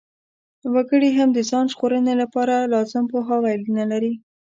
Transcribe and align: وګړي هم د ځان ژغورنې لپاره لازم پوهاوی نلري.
وګړي 0.73 1.09
هم 1.17 1.29
د 1.33 1.39
ځان 1.49 1.65
ژغورنې 1.73 2.13
لپاره 2.21 2.55
لازم 2.73 3.03
پوهاوی 3.11 3.55
نلري. 3.77 4.13